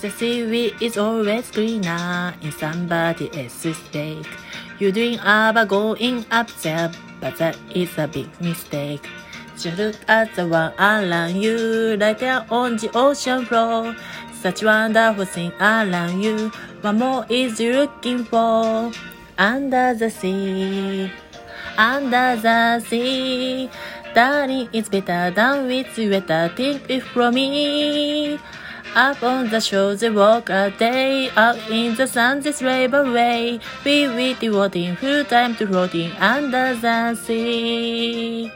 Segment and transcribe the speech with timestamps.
[0.00, 4.26] The seaweed is always greener in somebody else's lake.
[4.80, 9.06] You dream about going up there, but that is a big mistake.
[9.56, 13.94] Just look at the one around you, right there on the ocean floor.
[14.40, 16.48] Such wonderful thing around you.
[16.80, 18.90] What more is you looking for?
[19.38, 21.10] Under the sea,
[21.76, 23.70] under the sea.
[24.14, 26.52] Darling, it's better than with weather.
[26.56, 28.38] Take it from me.
[28.94, 33.60] Up on the shore they walk a day, out in the sun they slave away.
[33.84, 38.50] We will devoting full time to floating under the sea.